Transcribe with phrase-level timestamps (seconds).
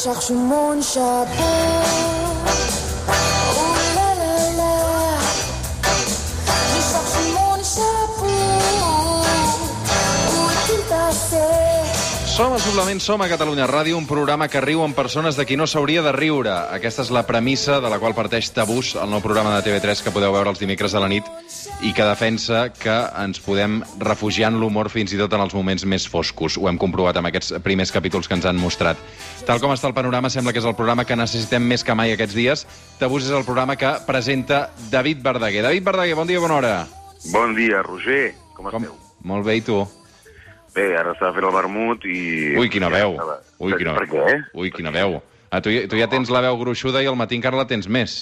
[0.00, 1.90] cherche mon chapeau.
[12.40, 15.58] Som a Suplement, som a Catalunya Ràdio, un programa que riu amb persones de qui
[15.60, 16.54] no s'hauria de riure.
[16.72, 20.14] Aquesta és la premissa de la qual parteix Tabús, el nou programa de TV3 que
[20.14, 21.28] podeu veure els dimecres de la nit
[21.80, 25.86] i que defensa que ens podem refugiar en l'humor fins i tot en els moments
[25.88, 26.58] més foscos.
[26.60, 29.00] Ho hem comprovat amb aquests primers capítols que ens han mostrat.
[29.48, 32.12] Tal com està el panorama, sembla que és el programa que necessitem més que mai
[32.12, 32.66] aquests dies.
[33.00, 35.62] Tabús és el programa que presenta David Verdaguer.
[35.64, 36.74] David Verdaguer, bon dia, bona hora.
[37.32, 38.34] Bon dia, Roger.
[38.56, 38.84] Com, Com?
[38.84, 39.00] esteu?
[39.24, 39.80] Molt bé, i tu?
[40.74, 42.18] Bé, ara estava fent el vermut i...
[42.60, 43.16] Ui, quina veu.
[43.58, 44.26] Ui, quina Per què?
[44.54, 45.18] Ui, quina veu.
[45.50, 48.20] Ah, tu, tu ja tens la veu gruixuda i al matí encara la tens més.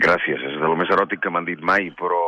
[0.00, 2.20] Gràcies, és de lo més eròtic que m'han dit mai, però...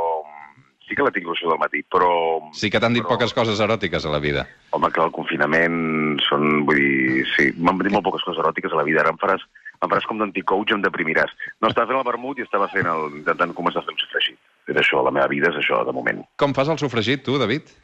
[0.94, 2.08] Sí que la tinc això del matí, però...
[2.54, 4.44] Sí que t'han dit Però- poques coses eròtiques a la vida.
[4.70, 6.62] Home, que el confinament són...
[6.68, 9.02] Vull dir, sí, m'han dit molt poques coses eròtiques a la vida.
[9.02, 9.42] Ara em faràs,
[9.82, 11.34] em faràs com d'anticoach i em deprimiràs.
[11.58, 14.38] No, estava fent el vermut i estava fent el, intentant començar a fer un sofregit.
[14.70, 16.22] És això, la meva vida és això, de moment.
[16.38, 17.74] Com fas el sofregit, tu, David?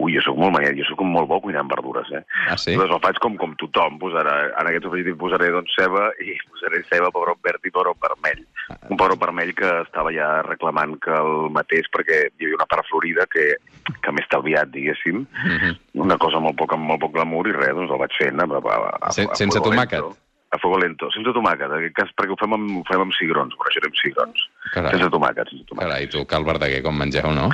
[0.00, 2.20] Ui, jo sóc molt maniat, jo sóc molt bo cuinant verdures, eh?
[2.48, 2.76] Ah, sí?
[2.76, 3.96] Doncs el faig com, com tothom.
[4.04, 8.00] Posarà, en aquest sofregit hi posaré doncs, ceba i posaré ceba, pebrot verd i pebrot
[8.04, 8.44] vermell.
[8.88, 12.88] Un pebrot vermell que estava ja reclamant que el matés perquè hi havia una part
[12.90, 13.52] florida que,
[13.90, 15.24] que m'he estalviat, diguéssim.
[15.44, 15.76] Mhm.
[16.06, 18.40] Una cosa molt poc, molt poc glamour i res, doncs el vaig fent.
[18.40, 20.00] A, a, a, a sense tomàquet?
[20.00, 20.16] lento.
[20.50, 21.06] A fuego lento.
[21.14, 24.48] Sense tomàquet, en aquest cas perquè ho fem amb, ho fem amb cigrons, barrejarem cigrons.
[24.74, 24.96] Carai.
[24.96, 25.86] Sense tomàquet, sense tomàquet.
[25.86, 27.46] Carai, tu, Cal Verdaguer, com mengeu, no?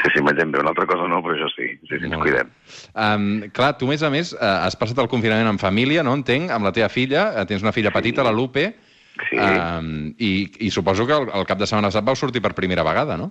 [0.00, 0.58] Sí, sí, mengem bé.
[0.64, 1.68] Una altra cosa no, però això sí.
[1.84, 2.50] Sí, sí, ens Molt cuidem.
[2.90, 6.16] Um, clar, tu, a més a més, uh, has passat el confinament en família, no
[6.18, 8.72] entenc, amb la teva filla, uh, tens una filla petita, la Lupe,
[9.28, 9.36] Sí.
[9.36, 10.32] um, i,
[10.66, 13.30] i suposo que el, el cap de setmana passat vau sortir per primera vegada, no?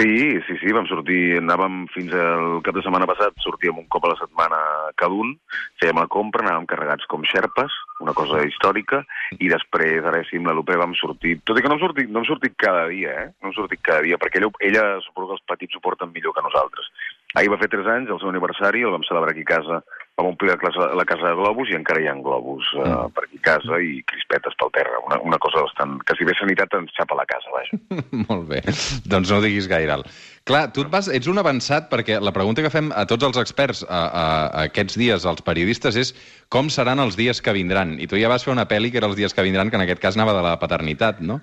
[0.00, 4.06] Sí, sí, sí, vam sortir, anàvem fins al cap de setmana passat, sortíem un cop
[4.06, 4.60] a la setmana
[4.96, 5.34] cada un,
[5.82, 9.02] fèiem la compra, anàvem carregats com xerpes, una cosa històrica,
[9.36, 12.08] i després, ara sí, amb la Lupe vam sortir, tot i que no hem sortit,
[12.08, 13.26] no hem sortit cada dia, eh?
[13.42, 16.38] No hem sortit cada dia, perquè ella, ella suposo que els petits ho porten millor
[16.38, 16.88] que nosaltres.
[17.34, 19.82] Ahir va fer 3 anys, el seu aniversari, el vam celebrar aquí a casa,
[20.20, 23.12] vam omplir la, classe, la casa de globus i encara hi ha globus uh, Mm.
[23.16, 25.00] per aquí casa i crispetes pel terra.
[25.06, 25.98] Una, una cosa bastant...
[26.06, 27.78] Que si ve sanitat ens xapa la casa, vaja.
[28.28, 28.60] Molt bé,
[29.08, 30.00] doncs no diguis gaire.
[30.48, 33.38] Clar, tu et vas, ets un avançat perquè la pregunta que fem a tots els
[33.40, 36.12] experts a, a, a aquests dies, als periodistes, és
[36.52, 37.96] com seran els dies que vindran.
[38.00, 39.84] I tu ja vas fer una pel·li que era els dies que vindran, que en
[39.86, 41.40] aquest cas anava de la paternitat, no?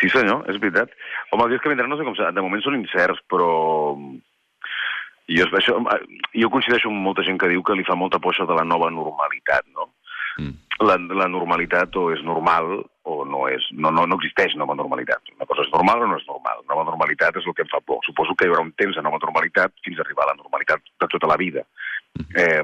[0.00, 0.92] Sí, senyor, és veritat.
[1.30, 2.32] Home, els dies que vindran no sé com serà.
[2.34, 3.50] De moment són incerts, però...
[5.32, 5.78] Jo, això,
[6.36, 8.64] jo coincideixo amb molta gent que diu que li fa molta por això de la
[8.68, 9.88] nova normalitat, no?
[10.36, 10.56] Mm.
[10.84, 13.64] La, la normalitat o és normal o no és...
[13.72, 15.32] No, no, no existeix nova normalitat.
[15.36, 16.64] Una cosa és normal o no és normal.
[16.68, 18.02] Nova normalitat és el que em fa por.
[18.04, 20.84] Suposo que hi haurà un temps de nova normalitat fins a arribar a la normalitat
[21.00, 21.64] de tota la vida.
[22.34, 22.62] Eh,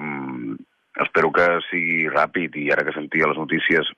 [1.07, 3.89] espero que sigui ràpid i ara que sentia les notícies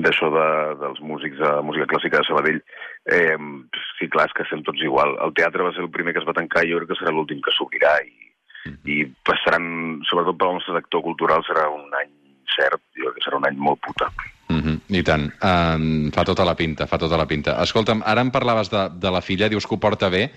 [0.00, 0.48] d'això de,
[0.80, 2.60] dels músics de música clàssica de Sabadell,
[3.14, 3.36] eh,
[4.04, 5.16] sí, clar, és que estem tots igual.
[5.24, 7.12] El teatre va ser el primer que es va tancar i jo crec que serà
[7.14, 8.30] l'últim que s'obrirà i,
[8.92, 12.12] i passaran, sobretot per al nostre sector cultural, serà un any
[12.54, 14.10] cert, jo crec que serà un any molt puta.
[14.48, 15.24] Mm -hmm, I tant.
[15.42, 17.56] Um, fa tota la pinta, fa tota la pinta.
[17.62, 20.30] Escolta'm, ara em parlaves de, de la filla, dius que ho porta bé,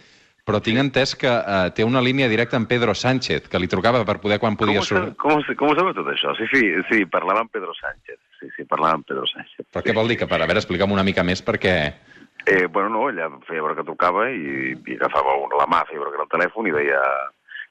[0.45, 4.05] però tinc entès que uh, té una línia directa amb Pedro Sánchez, que li trucava
[4.05, 5.15] per poder quan podia com, sortir.
[5.17, 6.31] com, sa- com ho sabeu tot això?
[6.37, 8.17] Sí, sí, sí, parlava amb Pedro Sánchez.
[8.39, 9.65] Sí, sí, parlava amb Pedro Sánchez.
[9.73, 10.17] Però què vol dir?
[10.17, 11.93] Que per, a veure, explica'm una mica més perquè...
[12.47, 15.99] Eh, bueno, no, ella feia veure que trucava i, i agafava una, la mà, feia
[15.99, 17.01] veure que era el telèfon i deia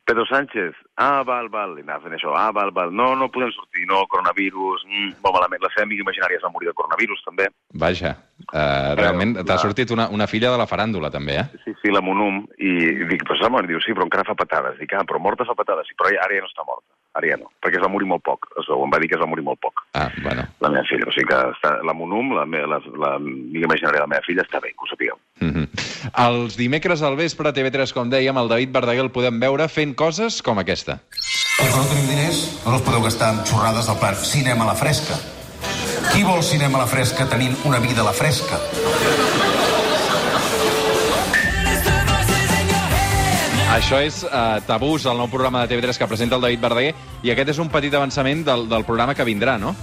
[0.07, 3.51] Pedro Sánchez, ah, val, val, i anava fent això, ah, val, val, no, no podem
[3.51, 7.25] sortir, no, coronavirus, mm, molt malament, la seva amiga imaginària es va morir de coronavirus,
[7.27, 7.49] també.
[7.75, 8.13] Vaja,
[8.45, 11.47] uh, realment t'ha sortit una, una filla de la faràndula, també, eh?
[11.65, 12.77] Sí, sí, la Monum, i
[13.11, 14.79] dic, però s'ha mort, diu, sí, però encara fa patades.
[14.79, 16.87] Dic, ah, però morta fa patades, sí, però ara ja no està morta,
[17.17, 19.17] ara ja no, perquè es va morir molt poc, es va, em va dir que
[19.17, 20.45] es va morir molt poc, Ah, bueno.
[20.61, 23.99] la meva filla, o sigui que està, la Monum, la, me- la, la amiga imaginària
[24.01, 25.17] de la meva filla, està bé, que ho sapigueu.
[25.41, 25.69] Mm -hmm.
[26.29, 29.95] Els dimecres al vespre a TV3, com dèiem, el David Verdaguer el podem veure fent
[29.95, 31.01] coses com aquesta.
[31.59, 34.75] Perquè no teniu diners, no us podeu gastar en xorrades del plan cinema a la
[34.75, 35.15] fresca.
[36.13, 38.57] Qui vol cinema a la fresca tenint una vida a la fresca?
[43.77, 47.29] Això és uh, Tabús, el nou programa de TV3 que presenta el David Verdaguer, i
[47.29, 49.75] aquest és un petit avançament del, del programa que vindrà, no?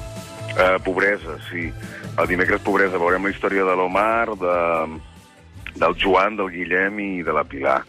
[0.55, 1.67] Uh, pobresa, sí.
[2.17, 2.97] El dimecres pobresa.
[2.97, 4.55] Veurem la història de l'Omar, de,
[5.77, 7.83] del Joan, del Guillem i de la Pilar.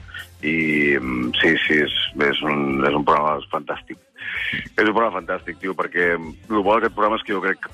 [0.44, 0.54] I
[1.00, 1.96] mm, sí, sí, és,
[2.28, 3.96] és, un, és un programa fantàstic.
[4.76, 7.64] És un programa fantàstic, tio, perquè el bo d'aquest programa és que jo crec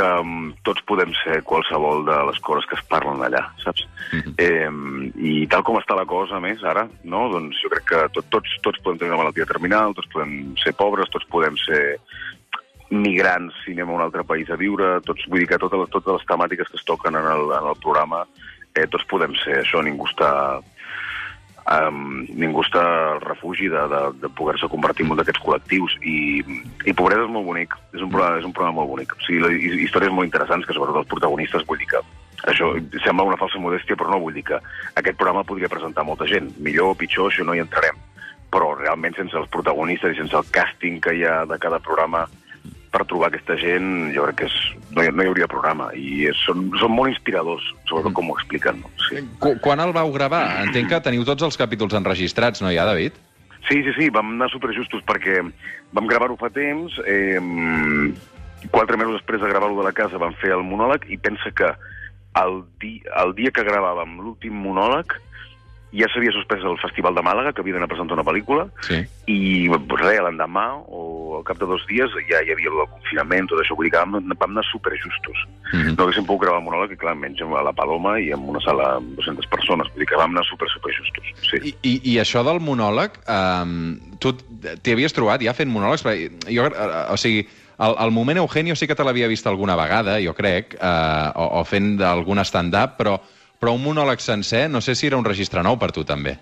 [0.00, 3.86] um, tots podem ser qualsevol de les coses que es parlen allà, saps?
[4.12, 4.34] Mhm.
[4.38, 4.70] eh,
[5.16, 7.28] I tal com està la cosa, més, ara, no?
[7.32, 10.72] doncs jo crec que tot, tots, tots podem tenir una malaltia terminal, tots podem ser
[10.74, 11.98] pobres, tots podem ser
[12.90, 15.90] migrants si anem a un altre país a viure, tots, vull dir que totes, les-
[15.90, 18.24] totes les temàtiques que es toquen en el, en el programa,
[18.74, 20.60] eh, tots podem ser això, ningú està
[21.66, 22.82] um, ningú està
[23.14, 26.42] al refugi de, de, de poder-se convertir en un d'aquests col·lectius i,
[26.86, 29.16] i Pobresa és molt bonic, és un programa, és un programa molt bonic.
[29.18, 32.02] O sigui, la, hi- històries molt interessants que sobretot els protagonistes vull dir que
[32.52, 32.72] això
[33.02, 34.58] sembla una falsa modèstia, però no vull dir que
[35.00, 36.52] aquest programa podria presentar molta gent.
[36.62, 37.96] Millor o pitjor, això no hi entrarem.
[38.52, 42.26] Però realment sense els protagonistes i sense el càsting que hi ha de cada programa
[42.96, 44.56] per trobar aquesta gent, jo crec que és,
[44.96, 45.90] no, hi, no hi hauria programa.
[45.92, 48.80] I és, són, són molt inspiradors, sobretot com ho expliquen.
[48.80, 48.92] No?
[49.10, 49.20] Sí.
[49.42, 50.46] Qu quan el vau gravar?
[50.64, 53.20] Entenc que teniu tots els capítols enregistrats, no hi ha, David?
[53.66, 55.42] Sí, sí, sí, vam anar superjustos perquè
[55.96, 57.40] vam gravar-ho fa temps, eh,
[58.70, 61.72] quatre mesos després de gravar-ho de la casa vam fer el monòleg i pensa que
[62.40, 65.16] el, di el dia que gravàvem l'últim monòleg
[65.94, 69.04] ja s'havia suspès el Festival de Màlaga, que havia d'anar a presentar una pel·lícula, Sí.
[69.30, 73.60] i res, l'endemà o al cap de dos dies ja hi havia el confinament, tot
[73.60, 75.38] això, vull dir que vam, vam anar superjustos.
[75.72, 75.96] Mhm.
[75.96, 78.60] No haguéssim pogut gravar el monòleg, i clar, menys a la Paloma i en una
[78.60, 81.56] sala amb 200 persones, vull dir que vam anar super, superjustos, sí.
[81.62, 86.02] I, i, I això del monòleg, um, tu t'hi havies trobat ja fent monòlegs?
[86.48, 87.46] Jo, uh, o sigui,
[87.78, 91.60] el, el moment Eugenio sí que te l'havia vist alguna vegada, jo crec, uh, o,
[91.60, 93.18] o fent d'algun stand-up, però,
[93.60, 96.36] però un monòleg sencer, no sé si era un registre nou per tu, també.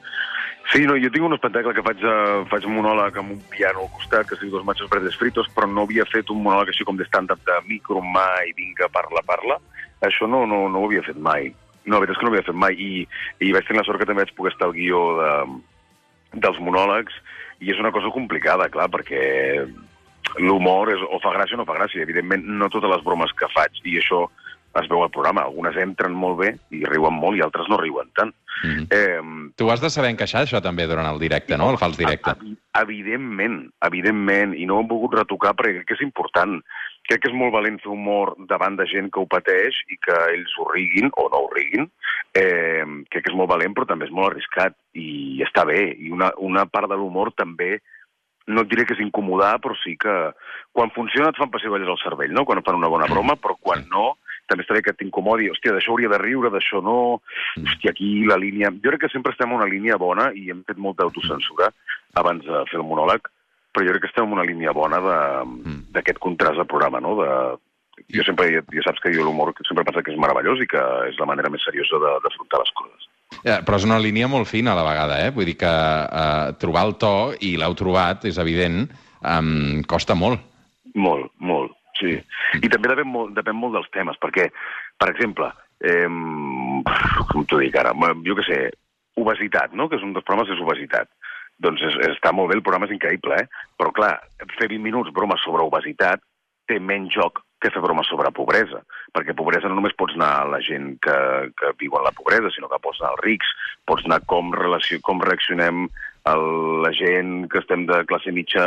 [0.72, 3.90] Sí, no, jo tinc un espectacle que faig, uh, faig monòleg amb un piano al
[3.92, 6.96] costat, que diu Dos machos verdes fritos, però no havia fet un monòleg així com
[6.96, 9.60] de stand-up de micro mai, vinga, parla, parla.
[10.04, 11.52] Això no, no, no ho havia fet mai.
[11.84, 12.74] No, la veritat és que no ho havia fet mai.
[12.80, 13.04] I,
[13.44, 15.32] i vaig tenir la sort que també vaig poder estar al guió de,
[16.46, 17.20] dels monòlegs,
[17.60, 19.22] i és una cosa complicada, clar, perquè
[20.40, 22.02] l'humor és o fa gràcia o no fa gràcia.
[22.02, 24.24] Evidentment, no totes les bromes que faig, i això
[24.80, 25.42] es veu al programa.
[25.42, 28.32] Algunes entren molt bé i riuen molt i altres no riuen tant.
[28.64, 28.86] Mhm.
[28.90, 31.70] Eh, Tu has de saber encaixar això també durant el directe, no?
[31.70, 32.30] El fals directe.
[32.30, 36.60] Evi- Evidentment, evidentment, i no ho hem volgut retocar perquè crec que és important.
[37.06, 40.14] Crec que és molt valent fer humor davant de gent que ho pateix i que
[40.34, 41.90] ells ho riguin o no ho riguin.
[42.34, 45.94] Eh, crec que és molt valent, però també és molt arriscat i està bé.
[46.00, 47.78] I una, una part de l'humor també
[48.46, 50.32] no et diré que és incomodar, però sí que
[50.72, 52.44] quan funciona et fan pessigolles al cervell, no?
[52.44, 54.16] Quan fan una bona broma, però quan no,
[54.48, 55.48] també està bé que t'incomodi.
[55.52, 56.96] Hòstia, d'això hauria de riure, d'això no...
[57.60, 58.70] Hòstia, aquí la línia...
[58.84, 61.70] Jo crec que sempre estem en una línia bona i hem fet molta autocensura
[62.20, 63.26] abans de fer el monòleg,
[63.74, 67.16] però jo crec que estem en una línia bona de- d'aquest contrast de programa, no?
[67.22, 67.30] De...
[68.10, 70.66] Jo sempre, ja, ja saps que jo l'humor que sempre penso que és meravellós i
[70.66, 73.08] que és la manera més seriosa de- d'afrontar les coses.
[73.46, 75.30] Ja, però és una línia molt fina a la vegada, eh?
[75.34, 78.84] Vull dir que uh, trobar el to, i l'heu trobat, és evident,
[79.22, 80.42] um, costa molt.
[80.94, 82.12] Molt, molt, sí.
[82.62, 84.48] I també depèn molt, depèn molt dels temes, perquè,
[85.00, 85.50] per exemple,
[85.84, 86.08] eh,
[87.32, 87.94] com t'ho dic ara,
[88.26, 88.60] jo què sé,
[89.20, 91.10] obesitat, no?, que és un dels programes és obesitat.
[91.62, 93.66] Doncs és, està molt bé, el programa és increïble, eh?
[93.78, 94.14] Però, clar,
[94.58, 96.22] fer 20 minuts bromes sobre obesitat
[96.66, 98.82] té menys joc que fer bromes sobre pobresa,
[99.16, 101.16] perquè pobresa no només pots anar a la gent que,
[101.56, 103.52] que viu en la pobresa, sinó que pots anar als rics,
[103.88, 105.86] pots anar com, relació, com reaccionem
[106.28, 106.34] a
[106.84, 108.66] la gent que estem de classe mitja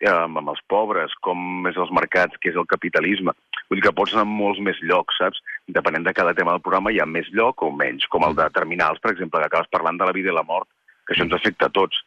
[0.00, 3.34] eh, amb, amb els pobres, com és els mercats, què és el capitalisme.
[3.68, 5.42] Vull dir que pots anar a molts més llocs, saps?
[5.68, 8.48] Depenent de cada tema del programa hi ha més lloc o menys, com el de
[8.56, 10.68] terminals, per exemple, que acabes parlant de la vida i la mort,
[11.06, 12.00] que això ens afecta a tots.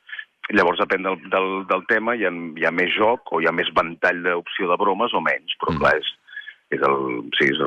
[0.51, 3.56] Llavors, depèn del, del, del tema, hi ha, hi ha més joc o hi ha
[3.56, 6.10] més ventall d'opció de bromes o menys, però clar, és,
[6.75, 6.98] és el,
[7.38, 7.60] sí, és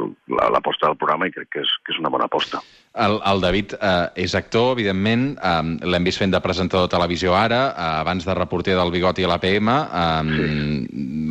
[0.54, 2.60] l'aposta del programa i crec que és, que és una bona aposta.
[3.06, 7.36] El, el David eh, és actor, evidentment, eh, l'hem vist fent de presentador de televisió
[7.36, 10.18] ara, eh, abans de reporter del Bigoti a l'APM, eh,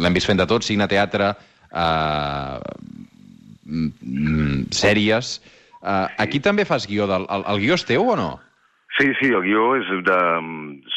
[0.05, 1.33] l'hem vist fent de tot, cine, teatre,
[1.71, 2.57] eh,
[3.65, 5.37] mm, mm, sèries...
[5.85, 7.27] Eh, aquí també fas guió del...
[7.29, 8.31] El, el guió és teu o no?
[8.97, 10.21] Sí, sí, el guió és de...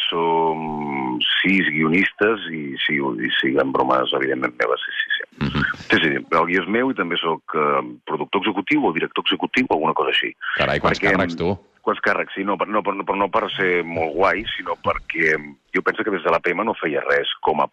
[0.09, 5.47] Som sis guionistes i sí, i sí, en bromes, evidentment, meves, sí, sí, sí.
[5.47, 5.65] Mhm.
[5.89, 9.67] Sí, sí, el guió és meu i també sóc eh, productor executiu o director executiu
[9.69, 10.33] o alguna cosa així.
[10.59, 11.57] Carai, quants Perquè- càrrecs, tu.
[11.83, 14.75] Quants càrrecs, sí, no, per, no, per, no, per, no per ser molt guai, sinó
[14.85, 15.37] perquè
[15.75, 17.69] jo penso que des de l'APM no feia res com a...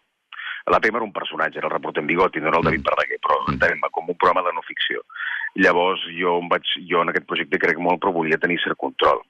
[0.66, 3.36] L'APM era un personatge, era el reporter en bigoti, no era el David Verdaguer, però
[3.52, 5.02] entenem com un programa de no ficció.
[5.54, 9.20] Llavors jo, em vaig, jo en aquest projecte crec molt, però volia tenir cert control.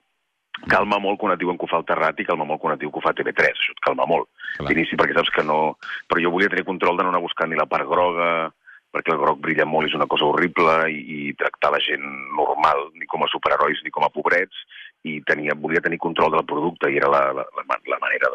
[0.65, 2.81] Calma molt quan et diuen que ho fa el Terrat i calma molt quan et
[2.81, 4.31] diu que ho fa TV3, això et calma molt.
[4.65, 5.77] D'inici, perquè saps que no...
[6.09, 8.49] Però jo volia tenir control de no anar buscant ni la part groga,
[8.97, 12.07] perquè el groc brilla molt i és una cosa horrible, i, i tractar la gent
[12.39, 14.65] normal, ni com a superherois ni com a pobrets,
[15.05, 18.33] i tenia, volia tenir control del producte, i era la, la, la, la manera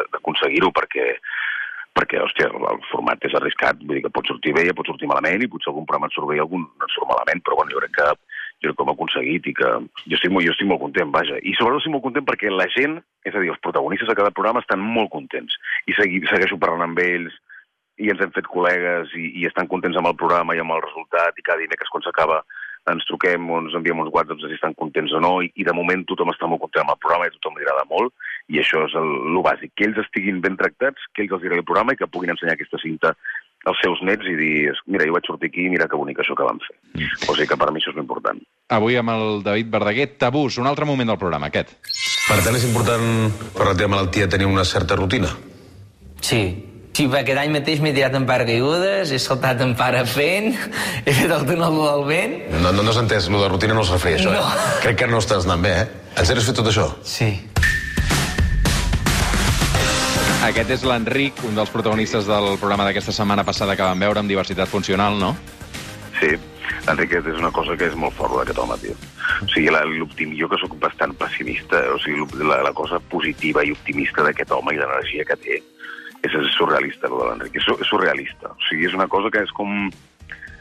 [0.00, 1.06] d'aconseguir-ho, perquè,
[1.94, 5.08] perquè, hòstia, el, el format és arriscat, vull dir que pot sortir bé, pot sortir
[5.10, 7.76] malament, i potser algun programa et surt bé i algun et surt malament, però bueno,
[7.76, 8.10] jo crec que
[8.60, 11.38] jo ho hem aconseguit i que jo estic, molt, jo estic molt content, vaja.
[11.40, 14.34] I sobretot estic molt content perquè la gent, és a dir, els protagonistes de cada
[14.36, 15.56] programa estan molt contents.
[15.88, 17.36] I segui, segueixo parlant amb ells,
[18.00, 20.82] i ens hem fet col·legues i, i estan contents amb el programa i amb el
[20.84, 22.40] resultat i cada dimecres quan s'acaba
[22.88, 25.74] ens truquem o ens enviem uns whatsapps si estan contents o no i, i de
[25.76, 28.14] moment tothom està molt content amb el programa i tothom li agrada molt
[28.48, 31.62] i això és el, el bàsic, que ells estiguin ben tractats, que ells els agradi
[31.62, 33.12] el programa i que puguin ensenyar aquesta cinta
[33.68, 36.36] als seus nets i dir, mira, jo vaig sortir aquí i mira que bonic això
[36.38, 36.76] que vam fer.
[36.96, 37.28] Mm.
[37.28, 38.40] O sigui que per mi això és important.
[38.72, 41.76] Avui amb el David Verdaguer, tabús, un altre moment del programa, aquest.
[42.30, 45.28] Per tant, és important per la teva malaltia tenir una certa rutina.
[46.20, 46.66] Sí.
[46.90, 50.50] Sí, perquè aquest any mateix m'he tirat en paracaigudes, he saltat en pare fent,
[51.06, 52.34] he fet el túnel del vent...
[52.60, 54.42] No, no, no s'ha entès, lo de rutina no es referia a això, No.
[54.42, 54.80] eh?
[54.82, 55.86] Crec que no estàs anant bé, eh?
[56.18, 56.88] En sèrio has fet tot això?
[57.06, 57.30] Sí.
[60.40, 64.30] Aquest és l'Enric, un dels protagonistes del programa d'aquesta setmana passada que vam veure amb
[64.30, 65.34] diversitat funcional, no?
[66.16, 66.30] Sí,
[66.88, 68.94] Enriquet, és una cosa que és molt fort d'aquest home, tio.
[69.44, 73.72] O sigui, la- jo que sóc bastant pessimista, o sigui, la, la cosa positiva i
[73.72, 75.58] optimista d'aquest home i l'energia que té
[76.22, 77.56] és, és surrealista, el de l'Enric.
[77.56, 78.48] És, és surrealista.
[78.48, 79.90] O sigui, és una cosa que és com...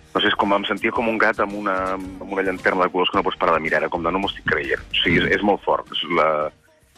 [0.10, 2.92] No sé, és com em sentia com un gat amb una, amb una llanterna de
[2.92, 4.82] colors que no pots parar de mirar, com de no m'ho estic creient.
[4.92, 5.88] O sigui, és, és molt fort.
[5.94, 6.50] És la,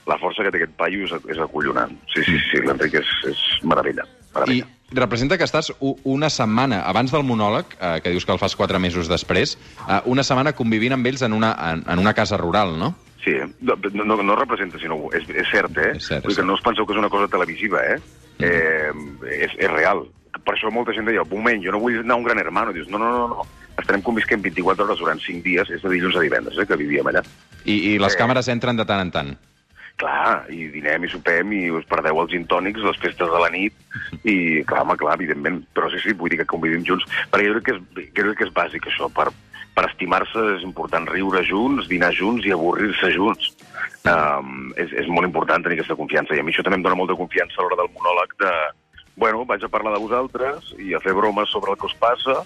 [0.08, 1.93] la força que té aquest paio és, és acollonant.
[2.13, 4.05] Sí, sí, sí, l'Enric és, és meravella.
[4.05, 4.67] I meravella.
[4.91, 8.79] representa que estàs una setmana abans del monòleg, eh, que dius que el fas quatre
[8.79, 12.77] mesos després, eh, una setmana convivint amb ells en una, en, en una casa rural,
[12.79, 12.96] no?
[13.24, 15.91] Sí, no, no, no representa, sinó és, és cert, eh?
[15.96, 18.00] És cert, és que no us penseu que és una cosa televisiva, eh?
[18.39, 18.89] eh
[19.29, 20.08] és, és real.
[20.41, 22.74] Per això molta gent deia, un moment, jo no vull anar a un gran hermano.
[22.74, 23.46] Dius, no, no, no, no.
[23.77, 27.08] Estarem convisquent 24 hores durant 5 dies, és de dilluns a divendres, eh, que vivíem
[27.08, 27.22] allà.
[27.63, 28.17] I, i les Eh.
[28.17, 29.31] càmeres entren de tant en tant.
[30.01, 33.75] Clar, i dinem i sopem i us perdeu els gintònics, les festes de la nit,
[34.25, 35.62] i clar, home, clar, evidentment.
[35.77, 37.05] Però sí, sí, vull dir que convivim junts.
[37.29, 39.12] Perquè jo crec que és, crec que és bàsic, això.
[39.13, 39.27] Per,
[39.75, 43.51] per estimar-se és important riure junts, dinar junts i avorrir-se junts.
[44.10, 46.34] Um, és, és molt important tenir aquesta confiança.
[46.36, 48.55] I a mi això també em dona molta confiança a l'hora del monòleg de...
[49.22, 52.41] Bueno, vaig a parlar de vosaltres i a fer bromes sobre el que us passa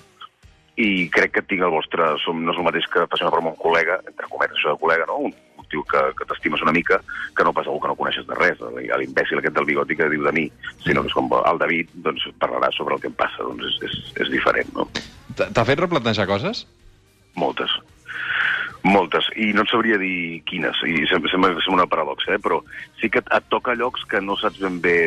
[0.76, 2.12] i crec que tinc el vostre...
[2.26, 5.08] Som, no és el mateix que passar a un col·lega, entre cometes, això de col·lega,
[5.08, 5.22] no?
[5.30, 5.36] Un,
[5.66, 7.02] un tio que, que t'estimes una mica,
[7.36, 10.24] que no pas algú que no coneixes de res, l'imbècil aquest del bigoti que diu
[10.24, 10.46] de mi,
[10.86, 13.82] sinó que és com el David doncs, parlarà sobre el que em passa, doncs és,
[13.90, 14.88] és, és diferent, no?
[15.36, 16.66] T'ha fet replantejar coses?
[17.36, 17.74] Moltes.
[18.86, 19.28] Moltes.
[19.36, 20.78] I no et sabria dir quines.
[20.86, 22.42] I sembla, sembla, sembla una paradoxa, eh?
[22.42, 22.62] però
[23.02, 25.00] sí que et, et toca llocs que no saps ben bé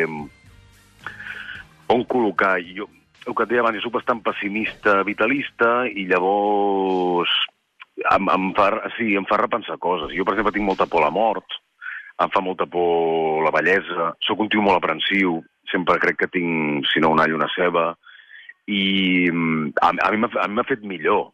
[1.89, 2.59] on col·locar.
[2.75, 2.89] Jo,
[3.25, 7.31] el que et deia abans, jo soc bastant pessimista, vitalista, i llavors
[7.99, 10.13] em, em, fa, sí, em fa repensar coses.
[10.15, 11.57] Jo, per exemple, tinc molta por a la mort,
[12.19, 15.39] em fa molta por la bellesa, sóc un tio molt aprensiu,
[15.71, 17.91] sempre crec que tinc, si no un all, una ceba,
[18.69, 21.29] i mm, a, a mi m'ha fet millor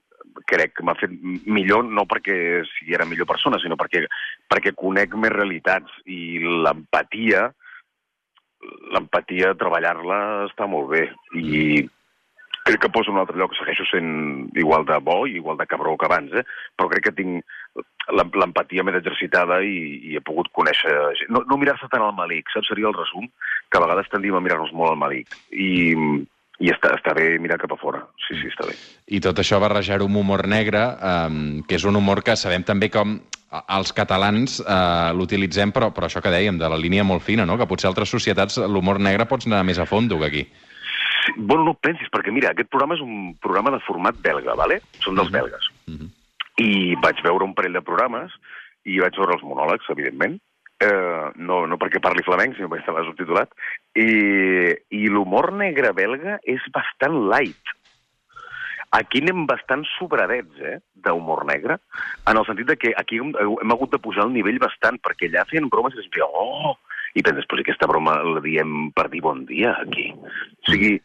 [0.48, 1.12] crec que m'ha fet
[1.48, 4.04] millor no perquè sigui era millor persona, sinó perquè,
[4.52, 7.48] perquè conec més realitats i l'empatia
[8.94, 11.04] l'empatia, treballar-la està molt bé
[11.38, 11.84] i
[12.66, 15.94] crec que poso un altre lloc, segueixo sent igual de bo i igual de cabró
[16.02, 16.44] que abans, eh?
[16.76, 17.44] però crec que tinc
[18.10, 19.76] l'em- l'empatia més exercitada i,
[20.12, 20.94] i he pogut conèixer...
[21.20, 21.30] gent.
[21.30, 22.72] No, no mirar-se tant al malic, saps?
[22.72, 23.30] Seria el resum,
[23.70, 25.38] que a vegades tendim a mirar-nos molt al malic.
[25.54, 25.70] I,
[26.64, 28.02] i està, està bé mirar cap a fora.
[28.26, 28.76] Sí, sí, està bé.
[29.14, 32.90] I tot això barrejar-ho amb humor negre, eh, que és un humor que sabem també
[32.90, 33.20] com
[33.56, 37.60] els catalans eh, l'utilitzem, però, però això que dèiem, de la línia molt fina, no?
[37.62, 40.48] que potser altres societats l'humor negre pots anar més a fondo que aquí.
[41.36, 44.80] Bueno, no ho pensis, perquè mira, aquest programa és un programa de format belga, vale?
[45.04, 45.70] Són dels belgues.
[45.88, 46.12] Mhm.
[46.64, 48.32] I vaig veure un parell de programes
[48.86, 50.40] i vaig veure els monòlegs, evidentment.
[50.80, 53.52] Eh, no, no perquè parli flamenc, sinó perquè estava subtitulat.
[53.96, 57.76] I, i l'humor negre belga és bastant light.
[58.96, 61.80] Aquí anem bastant sobradets, eh, d'humor negre,
[62.30, 65.28] en el sentit de que aquí hem, hem hagut de pujar el nivell bastant, perquè
[65.28, 66.78] allà feien bromes i es deia, oh,
[67.16, 70.10] i penses, però si aquesta broma la diem per dir bon dia, aquí.
[70.16, 70.96] O sigui,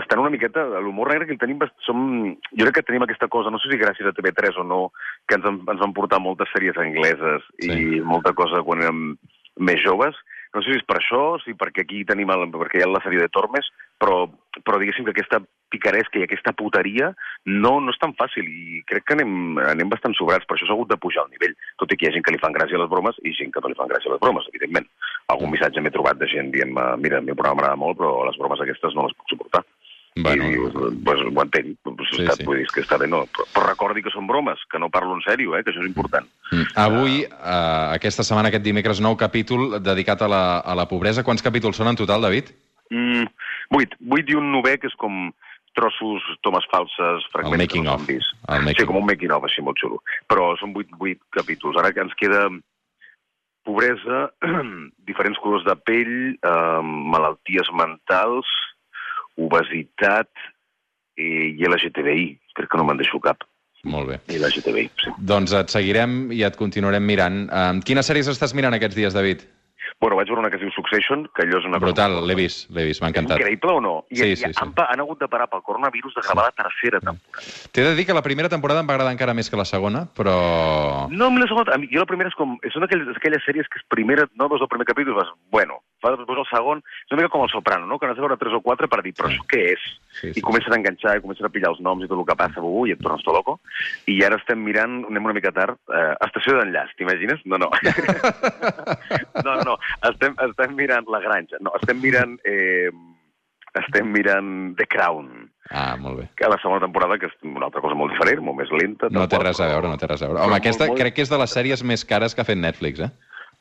[0.00, 0.64] estan una miqueta...
[0.80, 1.60] L'humor negre que el tenim...
[1.86, 2.02] Som,
[2.52, 4.82] jo crec que tenim aquesta cosa, no sé si gràcies a TV3 o no,
[5.28, 7.70] que ens, en- ens van portar moltes sèries angleses Sí.
[7.72, 9.02] i molta cosa quan érem
[9.60, 10.16] més joves.
[10.52, 13.00] No sé si és per això, si perquè aquí tenim el, perquè hi ha la
[13.00, 13.64] sèrie de Tormes,
[14.00, 14.26] però,
[14.66, 15.38] però diguéssim que aquesta
[15.72, 17.06] picaresca i aquesta puteria
[17.48, 20.74] no, no és tan fàcil i crec que anem, anem bastant sobrats, per això s'ha
[20.76, 22.76] hagut de pujar el nivell, tot i que hi ha gent que li fan gràcia
[22.76, 24.84] les bromes i gent que no li fan gràcia les bromes, evidentment.
[25.32, 28.36] Algun missatge m'he trobat de gent dient mira, el meu programa m'agrada molt, però les
[28.36, 29.64] bromes aquestes no les puc suportar.
[30.14, 30.72] Bueno, I dius,
[31.04, 32.44] pues, ho entenc, pues, Sí, està, sí.
[32.44, 33.22] vull dir que està bé, no?
[33.32, 35.88] Però, però recordi que són bromes, que no parlo en sèrio, eh, que això és
[35.88, 36.26] important.
[36.50, 36.66] Mm.
[36.76, 41.24] Avui, eh, aquesta setmana, aquest dimecres, nou capítol dedicat a la, a la pobresa.
[41.24, 42.52] Quants capítols són en total, David?
[42.90, 43.24] Mm,
[43.70, 43.96] vuit.
[44.00, 45.30] Vuit i un novè, que és com
[45.72, 48.02] trossos, tomes falses, fragments El making que no of.
[48.04, 48.34] s'han vist.
[48.52, 50.02] El making Sí, com un making of, així molt xulo.
[50.28, 51.78] Però són vuit, vuit capítols.
[51.80, 52.50] Ara que ens queda
[53.64, 54.28] pobresa,
[55.08, 58.46] diferents colors de pell, eh, malalties mentals,
[59.40, 60.30] obesitat
[61.16, 62.28] i, i LGTBI.
[62.58, 63.46] Crec que no me'n deixo cap.
[63.88, 64.18] Molt bé.
[64.30, 65.10] I LGTBI, sí.
[65.32, 67.44] Doncs et seguirem i et continuarem mirant.
[67.86, 69.42] Quines sèries estàs mirant aquests dies, David?
[70.02, 72.64] Bueno, vaig veure una que es diu Succession, que allò és una Brutal, l'he vist,
[72.74, 73.38] l'he vist, m'ha encantat.
[73.38, 73.92] Increïble o no?
[74.10, 74.58] I, Sí, i sí, sí.
[74.58, 77.46] Han, pa- han hagut de parar pel coronavirus de gravar la tercera temporada.
[77.70, 80.02] T'he de dir que la primera temporada em va agradar encara més que la segona,
[80.18, 80.34] però...
[81.14, 81.78] No, la segona...
[81.86, 82.58] Jo la primera és com...
[82.66, 84.26] És una d'aquelles d'aquelles sèries que és primera...
[84.34, 85.30] No veus el primer capítol i vas...
[85.54, 86.82] Bueno, fa després el segon...
[87.06, 88.00] És una mica com el Soprano, no?
[88.02, 89.86] Que n'has de veure tres o quatre per dir, però això què és?
[90.18, 92.26] Sí, sí, I comencen a enganxar, i comencen a pillar els noms i tot el
[92.28, 93.60] que passa, ui, et tornes tot loco.
[94.10, 97.40] I ara estem mirant, anem una mica tard, eh, Estació d'enllaç, t'imagines?
[97.46, 97.70] No, no.
[99.46, 99.78] no, no,
[100.10, 101.56] estem, estem mirant La Granja.
[101.60, 102.38] No, estem mirant...
[102.44, 102.90] Eh,
[103.72, 106.26] estem mirant The Crown, Ah, molt bé.
[106.36, 109.08] que la segona temporada, que és una altra cosa molt diferent, molt més lenta.
[109.10, 110.42] No té res a veure, no té res a veure.
[110.44, 113.00] Home, aquesta molt- crec que és de les sèries més cares que ha fet Netflix,
[113.00, 113.08] eh?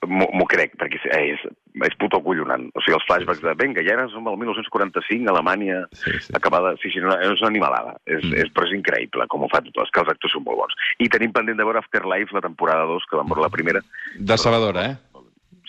[0.10, 1.42] M'ho crec, perquè és, eh, és,
[1.86, 2.64] és puto acollonant.
[2.76, 6.34] O sigui, els flashbacks de, vinga, ja som al 1945, Alemanya, Sí, sí.
[6.36, 6.74] acabada...
[6.82, 7.96] Sí, sí, no, és una animalada.
[8.06, 8.34] És, Mm.
[8.34, 9.78] és, però és increïble com ho fa tot.
[9.86, 10.74] És que els actors són molt bons.
[11.00, 13.80] I tenim pendent de veure Afterlife, la temporada 2, que vam veure la primera.
[14.18, 14.98] Decebedora, eh?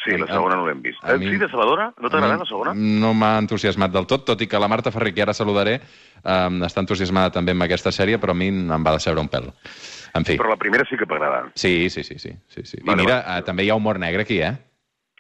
[0.05, 0.99] Sí, la segona no l'hem vist.
[1.05, 1.93] a Eh, mi- Sí, de Salvadora?
[2.01, 2.73] No t'ha agradat la segona?
[2.75, 5.81] No m'ha entusiasmat del tot, tot i que la Marta Ferrer, que ara saludaré,
[6.25, 9.53] um, està entusiasmada també amb aquesta sèrie, però a mi em va decebre un pèl.
[10.15, 10.37] En fi.
[10.37, 11.53] Però la primera sí que t'agrada.
[11.55, 12.31] Sí, sí, sí, sí.
[12.49, 12.79] sí, sí.
[12.83, 13.39] I Vale, mira, vale.
[13.39, 14.53] eh, també hi ha humor negre aquí, eh?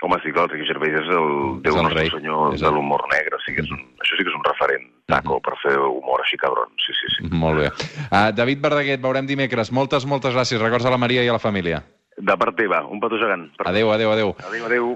[0.02, 2.10] Home, sí, clar, el Ricky Gervais és el És Déu el nostre rei.
[2.10, 3.38] senyor És de el- l'humor negre.
[3.46, 6.36] Sí que és un, això sí que és un referent taco per fer humor així
[6.36, 6.68] cabron.
[6.84, 7.28] Sí, sí, sí.
[7.30, 7.68] Molt bé.
[8.10, 9.70] Uh, David Verdaguer, et veurem dimecres.
[9.70, 10.58] Moltes, moltes gràcies.
[10.60, 11.84] Records a la Maria i a la família.
[12.16, 13.48] De part teva, un petó gegant.
[13.64, 14.34] Adéu, adéu, adéu.
[14.46, 14.84] Adéu, adéu.